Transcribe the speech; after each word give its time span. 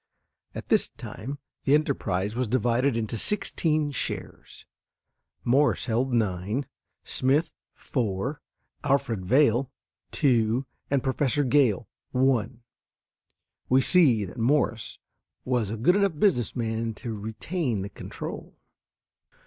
At 0.55 0.69
this 0.69 0.89
time 0.89 1.37
the 1.63 1.75
enterprise 1.75 2.33
was 2.33 2.47
divided 2.47 2.97
into 2.97 3.19
sixteen 3.19 3.91
shares: 3.91 4.65
Morse 5.43 5.85
held 5.85 6.11
nine; 6.11 6.65
Smith, 7.03 7.53
four; 7.75 8.41
Alfred 8.83 9.23
Vail, 9.27 9.69
two; 10.11 10.65
and 10.89 11.03
Professor 11.03 11.43
Gale, 11.43 11.87
one. 12.09 12.63
We 13.69 13.83
see 13.83 14.25
that 14.25 14.39
Morse 14.39 14.97
was 15.45 15.69
a 15.69 15.77
good 15.77 15.95
enough 15.95 16.17
business 16.17 16.55
man 16.55 16.95
to 16.95 17.13
retain 17.13 17.83
the 17.83 17.89
control. 17.89 18.57